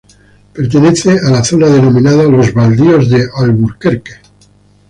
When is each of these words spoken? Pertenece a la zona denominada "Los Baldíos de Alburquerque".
Pertenece 0.51 1.11
a 1.11 1.29
la 1.29 1.43
zona 1.43 1.67
denominada 1.67 2.23
"Los 2.23 2.51
Baldíos 2.55 3.07
de 3.07 3.23
Alburquerque". 3.37 4.13